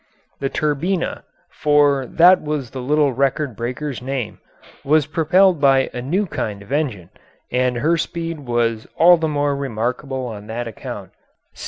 [0.39, 4.39] The Turbina for that was the little record breaker's name
[4.83, 7.11] was propelled by a new kind of engine,
[7.51, 11.11] and her speed was all the more remarkable on that account.